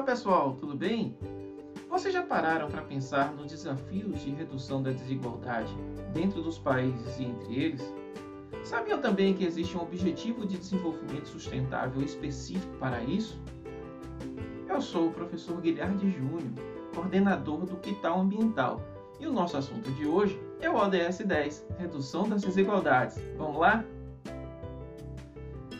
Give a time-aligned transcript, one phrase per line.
[0.00, 1.14] Olá pessoal, tudo bem?
[1.90, 5.76] Vocês já pararam para pensar nos desafios de redução da desigualdade
[6.14, 7.94] dentro dos países e entre eles?
[8.64, 13.38] Sabiam também que existe um objetivo de desenvolvimento sustentável específico para isso?
[14.66, 16.50] Eu sou o professor Guilherme Júnior,
[16.94, 18.80] coordenador do Quital Ambiental,
[19.20, 23.20] e o nosso assunto de hoje é o ODS 10, Redução das Desigualdades.
[23.36, 23.84] Vamos lá?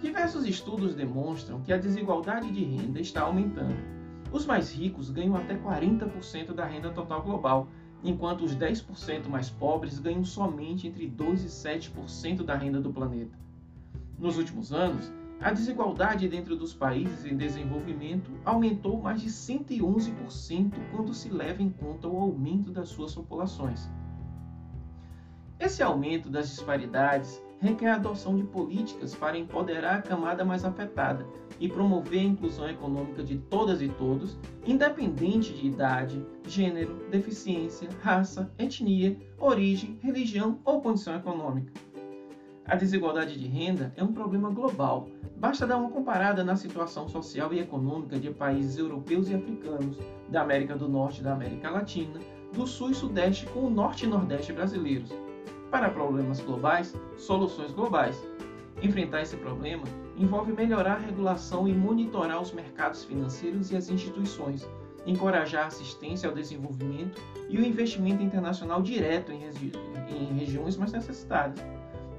[0.00, 3.93] Diversos estudos demonstram que a desigualdade de renda está aumentando.
[4.34, 7.68] Os mais ricos ganham até 40% da renda total global,
[8.02, 13.38] enquanto os 10% mais pobres ganham somente entre 2 e 7% da renda do planeta.
[14.18, 21.14] Nos últimos anos, a desigualdade dentro dos países em desenvolvimento aumentou mais de 111% quando
[21.14, 23.88] se leva em conta o aumento das suas populações.
[25.60, 31.26] Esse aumento das disparidades requer a adoção de políticas para empoderar a camada mais afetada
[31.58, 38.52] e promover a inclusão econômica de todas e todos, independente de idade, gênero, deficiência, raça,
[38.58, 41.72] etnia, origem, religião ou condição econômica.
[42.66, 45.08] A desigualdade de renda é um problema global.
[45.36, 49.96] Basta dar uma comparada na situação social e econômica de países europeus e africanos,
[50.28, 52.20] da América do Norte e da América Latina,
[52.52, 55.23] do Sul e Sudeste com o Norte e Nordeste brasileiros
[55.74, 58.16] para problemas globais, soluções globais.
[58.80, 59.82] Enfrentar esse problema
[60.16, 64.70] envolve melhorar a regulação e monitorar os mercados financeiros e as instituições,
[65.04, 69.72] encorajar a assistência ao desenvolvimento e o investimento internacional direto em, regi
[70.08, 71.58] em regiões mais necessitadas.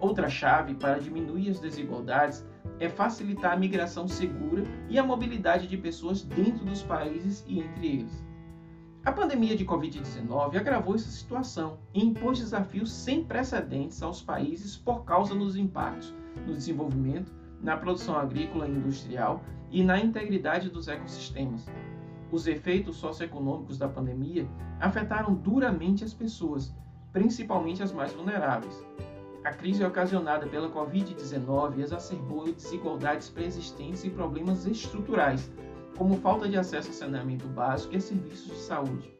[0.00, 2.46] Outra chave para diminuir as desigualdades
[2.80, 7.86] é facilitar a migração segura e a mobilidade de pessoas dentro dos países e entre
[7.86, 8.31] eles.
[9.04, 15.04] A pandemia de Covid-19 agravou essa situação e impôs desafios sem precedentes aos países por
[15.04, 16.14] causa dos impactos
[16.46, 21.66] no desenvolvimento, na produção agrícola e industrial e na integridade dos ecossistemas.
[22.30, 26.72] Os efeitos socioeconômicos da pandemia afetaram duramente as pessoas,
[27.12, 28.86] principalmente as mais vulneráveis.
[29.42, 35.50] A crise ocasionada pela Covid-19 exacerbou desigualdades pré-existentes e problemas estruturais,
[35.96, 39.12] como falta de acesso a saneamento básico e serviços de saúde.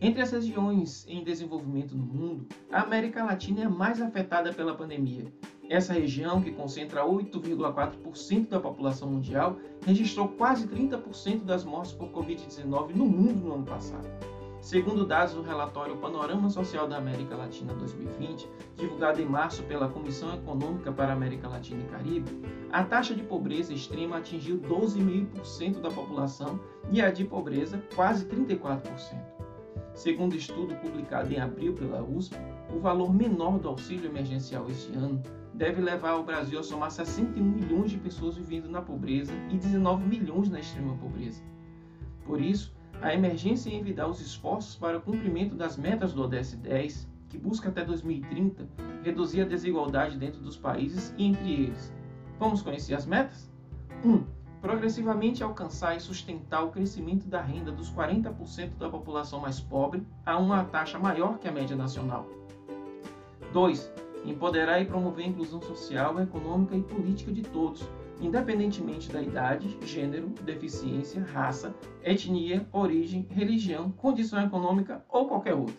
[0.00, 4.74] Entre as regiões em desenvolvimento no mundo, a América Latina é a mais afetada pela
[4.74, 5.32] pandemia.
[5.70, 12.96] Essa região, que concentra 8,4% da população mundial, registrou quase 30% das mortes por Covid-19
[12.96, 14.08] no mundo no ano passado.
[14.62, 20.32] Segundo dados do relatório Panorama Social da América Latina 2020, divulgado em março pela Comissão
[20.36, 22.30] Econômica para a América Latina e Caribe,
[22.70, 26.60] a taxa de pobreza extrema atingiu 12,5% da população
[26.92, 29.20] e a de pobreza quase 34%.
[29.94, 32.36] Segundo estudo publicado em abril pela USP,
[32.72, 35.20] o valor menor do auxílio emergencial este ano
[35.52, 40.06] deve levar o Brasil a somar 61 milhões de pessoas vivendo na pobreza e 19
[40.06, 41.42] milhões na extrema pobreza.
[42.24, 46.54] Por isso, a emergência em envidar os esforços para o cumprimento das metas do ODS
[46.54, 48.68] 10, que busca até 2030
[49.02, 51.92] reduzir a desigualdade dentro dos países e entre eles.
[52.38, 53.50] Vamos conhecer as metas?
[54.04, 54.10] 1.
[54.10, 54.24] Um,
[54.60, 60.38] progressivamente alcançar e sustentar o crescimento da renda dos 40% da população mais pobre a
[60.38, 62.26] uma taxa maior que a média nacional.
[63.52, 63.92] 2.
[64.24, 67.82] Empoderar e promover a inclusão social, econômica e política de todos,
[68.20, 75.74] independentemente da idade, gênero, deficiência, raça, etnia, origem, religião, condição econômica ou qualquer outra.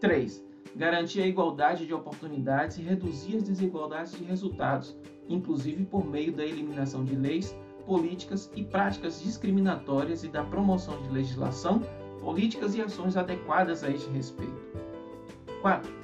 [0.00, 0.44] 3.
[0.76, 4.96] Garantir a igualdade de oportunidades e reduzir as desigualdades de resultados,
[5.28, 11.10] inclusive por meio da eliminação de leis, políticas e práticas discriminatórias e da promoção de
[11.10, 11.80] legislação,
[12.20, 14.62] políticas e ações adequadas a este respeito.
[15.60, 16.03] 4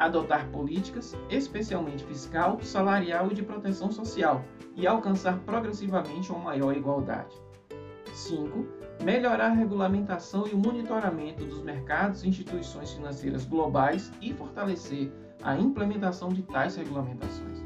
[0.00, 4.42] adotar políticas, especialmente fiscal, salarial e de proteção social,
[4.74, 7.36] e alcançar progressivamente uma maior igualdade.
[8.14, 8.66] 5.
[9.04, 15.12] Melhorar a regulamentação e o monitoramento dos mercados e instituições financeiras globais e fortalecer
[15.42, 17.62] a implementação de tais regulamentações.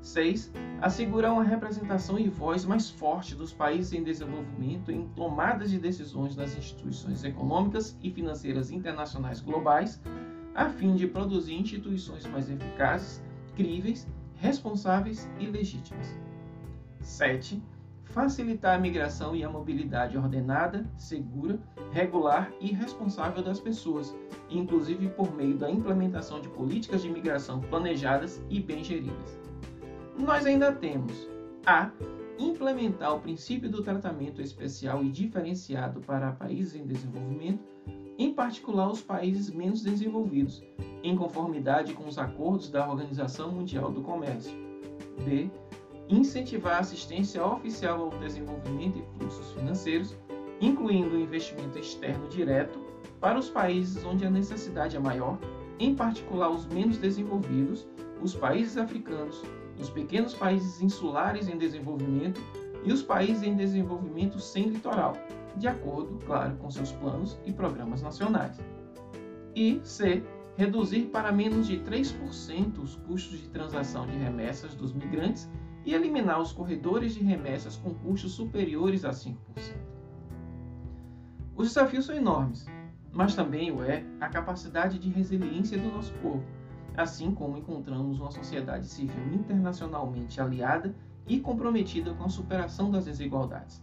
[0.00, 0.50] 6.
[0.80, 6.34] Assegurar uma representação e voz mais forte dos países em desenvolvimento em tomadas de decisões
[6.34, 10.00] nas instituições econômicas e financeiras internacionais globais
[10.54, 13.22] a fim de produzir instituições mais eficazes,
[13.56, 14.06] críveis,
[14.36, 16.18] responsáveis e legítimas.
[17.00, 17.62] 7.
[18.04, 21.58] Facilitar a migração e a mobilidade ordenada, segura,
[21.92, 24.14] regular e responsável das pessoas,
[24.50, 29.40] inclusive por meio da implementação de políticas de migração planejadas e bem geridas.
[30.18, 31.28] Nós ainda temos
[31.64, 31.90] a
[32.38, 37.64] implementar o princípio do tratamento especial e diferenciado para países em desenvolvimento
[38.18, 40.62] em particular os países menos desenvolvidos,
[41.02, 44.52] em conformidade com os acordos da Organização Mundial do Comércio.
[45.24, 45.50] B.
[46.08, 50.16] incentivar a assistência oficial ao desenvolvimento e fluxos financeiros,
[50.60, 52.78] incluindo o investimento externo direto
[53.20, 55.38] para os países onde a necessidade é maior,
[55.78, 57.86] em particular os menos desenvolvidos,
[58.20, 59.42] os países africanos,
[59.78, 62.40] os pequenos países insulares em desenvolvimento
[62.84, 65.16] e os países em desenvolvimento sem litoral,
[65.56, 68.60] de acordo, claro, com seus planos e programas nacionais.
[69.54, 70.22] E C.
[70.56, 75.50] Reduzir para menos de 3% os custos de transação de remessas dos migrantes
[75.84, 79.34] e eliminar os corredores de remessas com custos superiores a 5%.
[81.56, 82.66] Os desafios são enormes,
[83.12, 86.44] mas também o é a capacidade de resiliência do nosso povo,
[86.96, 90.94] assim como encontramos uma sociedade civil internacionalmente aliada
[91.26, 93.82] e comprometida com a superação das desigualdades.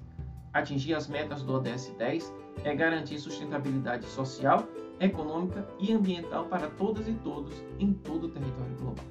[0.54, 4.68] Atingir as metas do ODS 10 é garantir sustentabilidade social,
[5.00, 9.06] econômica e ambiental para todas e todos em todo o território global.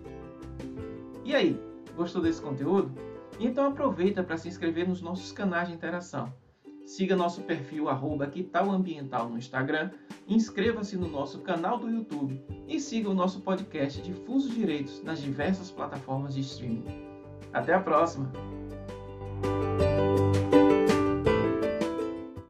[1.24, 1.60] E aí,
[1.96, 2.90] gostou desse conteúdo?
[3.40, 6.32] Então aproveita para se inscrever nos nossos canais de interação.
[6.84, 8.32] Siga nosso perfil arroba
[8.70, 9.90] Ambiental no Instagram,
[10.26, 15.70] inscreva-se no nosso canal do YouTube e siga o nosso podcast Difuso Direitos nas diversas
[15.70, 16.86] plataformas de streaming.
[17.52, 18.32] Até a próxima!